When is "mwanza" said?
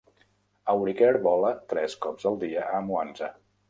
2.91-3.35